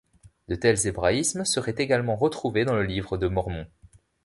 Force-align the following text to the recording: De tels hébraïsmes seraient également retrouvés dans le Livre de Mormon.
De 0.47 0.55
tels 0.55 0.87
hébraïsmes 0.87 1.45
seraient 1.45 1.75
également 1.77 2.15
retrouvés 2.15 2.65
dans 2.65 2.73
le 2.73 2.81
Livre 2.81 3.19
de 3.19 3.27
Mormon. 3.27 3.67